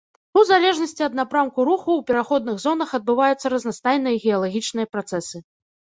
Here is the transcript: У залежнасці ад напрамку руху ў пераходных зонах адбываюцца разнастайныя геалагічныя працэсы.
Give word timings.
У 0.39 0.43
залежнасці 0.51 1.03
ад 1.07 1.17
напрамку 1.19 1.65
руху 1.69 1.85
ў 1.95 2.01
пераходных 2.09 2.55
зонах 2.65 2.97
адбываюцца 3.01 3.47
разнастайныя 3.55 4.21
геалагічныя 4.25 4.87
працэсы. 4.95 5.37